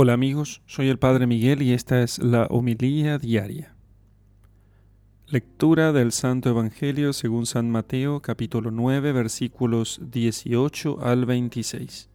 [0.00, 3.74] Hola amigos, soy el Padre Miguel y esta es la homilía diaria.
[5.26, 12.10] Lectura del Santo Evangelio según San Mateo capítulo 9 versículos 18 al 26.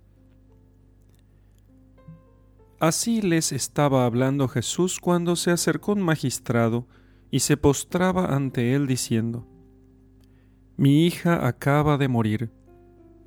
[2.80, 6.88] Así les estaba hablando Jesús cuando se acercó un magistrado
[7.32, 9.46] y se postraba ante él diciendo,
[10.78, 12.50] Mi hija acaba de morir,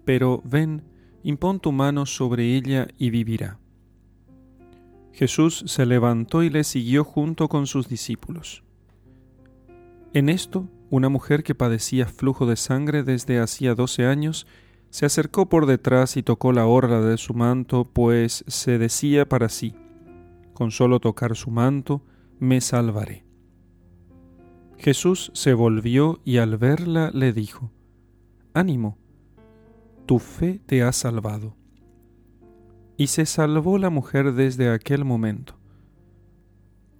[0.06, 0.82] pero ven,
[1.22, 3.60] impón tu mano sobre ella y vivirá.
[5.16, 8.62] Jesús se levantó y le siguió junto con sus discípulos.
[10.12, 14.46] En esto, una mujer que padecía flujo de sangre desde hacía doce años
[14.90, 19.48] se acercó por detrás y tocó la orla de su manto, pues se decía para
[19.48, 19.74] sí,
[20.52, 22.02] con solo tocar su manto,
[22.38, 23.24] me salvaré.
[24.76, 27.72] Jesús se volvió y al verla le dijo,
[28.52, 28.98] Ánimo,
[30.04, 31.56] tu fe te ha salvado
[32.96, 35.58] y se salvó la mujer desde aquel momento.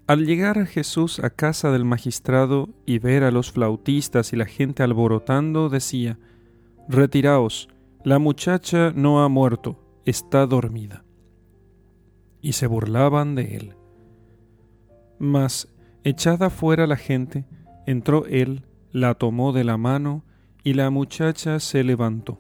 [0.06, 4.82] Al llegar Jesús a casa del magistrado y ver a los flautistas y la gente
[4.82, 6.18] alborotando, decía,
[6.88, 7.68] Retiraos,
[8.04, 11.04] la muchacha no ha muerto, está dormida.
[12.40, 13.74] Y se burlaban de él.
[15.18, 17.46] Mas, echada fuera la gente,
[17.86, 20.24] entró él, la tomó de la mano,
[20.62, 22.38] y la muchacha se levantó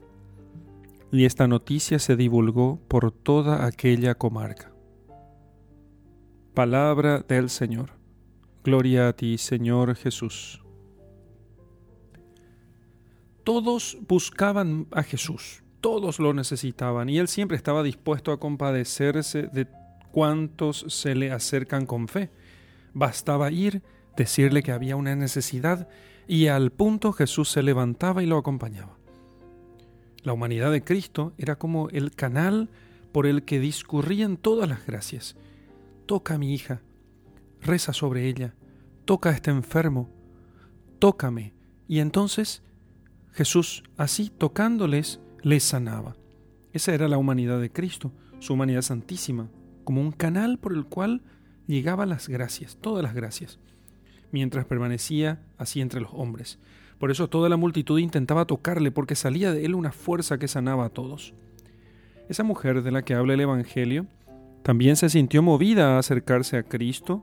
[1.16, 4.70] y esta noticia se divulgó por toda aquella comarca.
[6.52, 7.92] Palabra del Señor.
[8.62, 10.62] Gloria a ti, Señor Jesús.
[13.44, 19.68] Todos buscaban a Jesús, todos lo necesitaban, y él siempre estaba dispuesto a compadecerse de
[20.12, 22.30] cuantos se le acercan con fe.
[22.92, 23.82] Bastaba ir,
[24.16, 25.88] decirle que había una necesidad,
[26.26, 28.98] y al punto Jesús se levantaba y lo acompañaba.
[30.26, 32.68] La humanidad de Cristo era como el canal
[33.12, 35.36] por el que discurrían todas las gracias.
[36.04, 36.82] Toca a mi hija,
[37.60, 38.52] reza sobre ella,
[39.04, 40.10] toca a este enfermo,
[40.98, 41.54] tócame.
[41.86, 42.64] Y entonces
[43.34, 46.16] Jesús, así tocándoles, les sanaba.
[46.72, 49.48] Esa era la humanidad de Cristo, su humanidad santísima,
[49.84, 51.22] como un canal por el cual
[51.68, 53.60] llegaban las gracias, todas las gracias,
[54.32, 56.58] mientras permanecía así entre los hombres.
[56.98, 60.86] Por eso toda la multitud intentaba tocarle, porque salía de él una fuerza que sanaba
[60.86, 61.34] a todos.
[62.28, 64.06] Esa mujer de la que habla el Evangelio
[64.62, 67.22] también se sintió movida a acercarse a Cristo,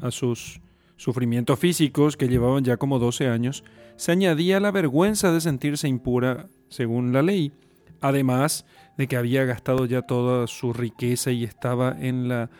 [0.00, 0.60] a sus
[0.96, 3.64] sufrimientos físicos que llevaban ya como 12 años,
[3.96, 7.52] se añadía la vergüenza de sentirse impura según la ley,
[8.00, 8.64] además
[8.96, 12.50] de que había gastado ya toda su riqueza y estaba en, la,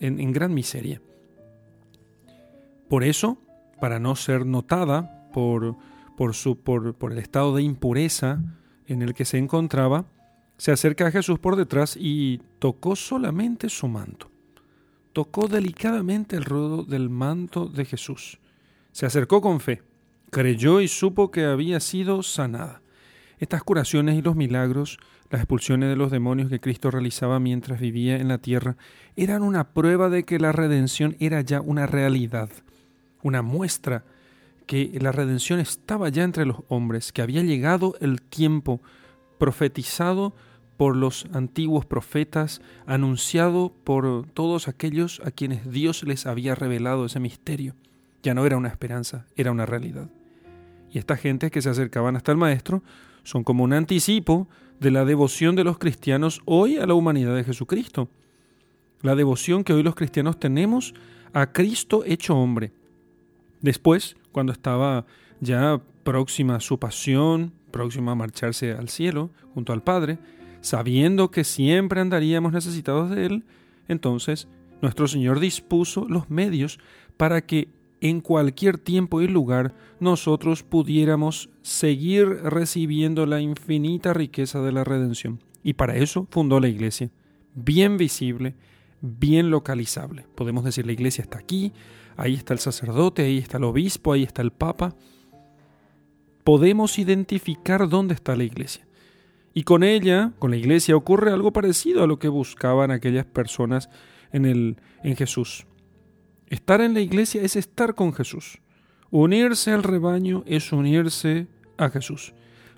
[0.00, 1.00] en gran miseria.
[2.88, 3.38] Por eso,
[3.80, 5.76] para no ser notada por
[6.18, 8.42] por, su, por, por el estado de impureza
[8.88, 10.06] en el que se encontraba,
[10.56, 14.28] se acerca a Jesús por detrás y tocó solamente su manto.
[15.12, 18.40] Tocó delicadamente el rodo del manto de Jesús.
[18.90, 19.82] Se acercó con fe,
[20.32, 22.82] creyó y supo que había sido sanada.
[23.38, 24.98] Estas curaciones y los milagros,
[25.30, 28.76] las expulsiones de los demonios que Cristo realizaba mientras vivía en la tierra,
[29.14, 32.50] eran una prueba de que la redención era ya una realidad,
[33.22, 34.02] una muestra
[34.68, 38.82] que la redención estaba ya entre los hombres, que había llegado el tiempo
[39.38, 40.34] profetizado
[40.76, 47.18] por los antiguos profetas, anunciado por todos aquellos a quienes Dios les había revelado ese
[47.18, 47.74] misterio.
[48.22, 50.10] Ya no era una esperanza, era una realidad.
[50.92, 52.82] Y esta gente que se acercaban hasta el Maestro
[53.24, 54.48] son como un anticipo
[54.80, 58.10] de la devoción de los cristianos hoy a la humanidad de Jesucristo.
[59.00, 60.94] La devoción que hoy los cristianos tenemos
[61.32, 62.70] a Cristo hecho hombre.
[63.62, 65.04] Después, cuando estaba
[65.40, 70.20] ya próxima a su pasión, próxima a marcharse al cielo junto al Padre,
[70.60, 73.44] sabiendo que siempre andaríamos necesitados de Él,
[73.88, 74.46] entonces
[74.80, 76.78] nuestro Señor dispuso los medios
[77.16, 77.66] para que
[78.00, 85.42] en cualquier tiempo y lugar nosotros pudiéramos seguir recibiendo la infinita riqueza de la redención.
[85.64, 87.10] Y para eso fundó la iglesia,
[87.56, 88.54] bien visible,
[89.00, 90.26] bien localizable.
[90.34, 91.72] Podemos decir, la iglesia está aquí,
[92.16, 94.94] ahí está el sacerdote, ahí está el obispo, ahí está el papa.
[96.44, 98.86] Podemos identificar dónde está la iglesia.
[99.54, 103.90] Y con ella, con la iglesia, ocurre algo parecido a lo que buscaban aquellas personas
[104.32, 105.66] en, el, en Jesús.
[106.48, 108.58] Estar en la iglesia es estar con Jesús.
[109.10, 111.46] Unirse al rebaño es unirse
[111.76, 112.34] a Jesús.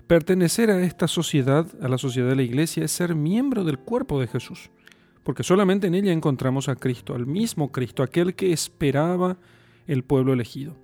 [0.07, 4.19] Pertenecer a esta sociedad, a la sociedad de la iglesia, es ser miembro del cuerpo
[4.19, 4.71] de Jesús
[5.23, 9.37] porque solamente en ella encontramos a Cristo, al mismo Cristo, aquel que esperaba
[9.87, 10.75] el pueblo elegido.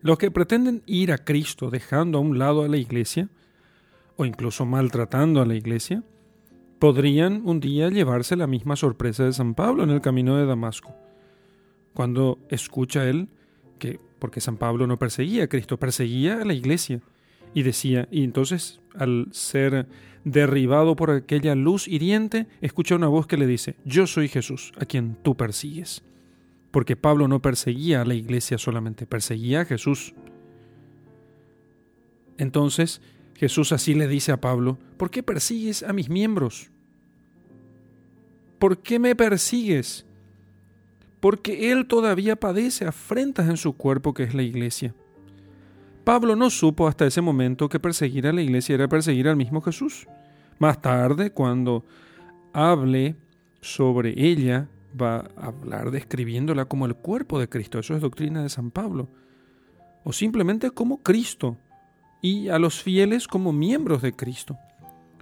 [0.00, 3.28] Los que pretenden ir a Cristo dejando a un lado a la iglesia,
[4.16, 6.02] o incluso maltratando a la iglesia,
[6.78, 10.92] podrían un día llevarse la misma sorpresa de San Pablo en el camino de Damasco,
[11.94, 13.28] cuando escucha él
[13.78, 17.00] que, porque San Pablo no perseguía a Cristo, perseguía a la iglesia,
[17.54, 19.86] y decía, y entonces al ser
[20.24, 24.84] derribado por aquella luz hiriente, escucha una voz que le dice, yo soy Jesús, a
[24.84, 26.02] quien tú persigues.
[26.70, 30.14] Porque Pablo no perseguía a la iglesia solamente, perseguía a Jesús.
[32.38, 33.02] Entonces
[33.34, 36.70] Jesús así le dice a Pablo, ¿por qué persigues a mis miembros?
[38.58, 40.06] ¿Por qué me persigues?
[41.20, 44.94] Porque Él todavía padece afrentas en su cuerpo que es la iglesia.
[46.04, 49.60] Pablo no supo hasta ese momento que perseguir a la iglesia era perseguir al mismo
[49.60, 50.06] Jesús.
[50.58, 51.84] Más tarde, cuando
[52.52, 53.16] hable
[53.60, 54.68] sobre ella,
[55.00, 57.78] va a hablar describiéndola como el cuerpo de Cristo.
[57.78, 59.08] Eso es doctrina de San Pablo.
[60.04, 61.56] O simplemente como Cristo
[62.20, 64.58] y a los fieles como miembros de Cristo.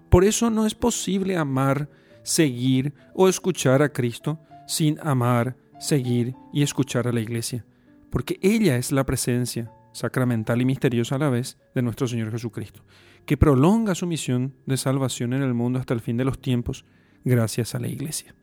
[0.08, 1.88] Por eso no es posible amar
[2.22, 7.64] seguir o escuchar a Cristo sin amar, seguir y escuchar a la iglesia,
[8.10, 12.82] porque ella es la presencia sacramental y misteriosa a la vez de nuestro Señor Jesucristo,
[13.26, 16.84] que prolonga su misión de salvación en el mundo hasta el fin de los tiempos
[17.24, 18.34] gracias a la iglesia.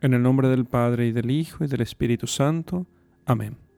[0.00, 2.86] En el nombre del Padre y del Hijo y del Espíritu Santo.
[3.26, 3.69] Amén.